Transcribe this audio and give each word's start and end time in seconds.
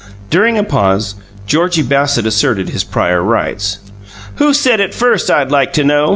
During 0.31 0.57
a 0.57 0.63
pause, 0.63 1.13
Georgie 1.45 1.83
Bassett 1.83 2.25
asserted 2.25 2.69
his 2.69 2.83
prior 2.83 3.21
rights. 3.21 3.77
"Who 4.37 4.51
said 4.51 4.79
it 4.79 4.95
first, 4.95 5.29
I'd 5.29 5.51
like 5.51 5.73
to 5.73 5.83
know?" 5.83 6.09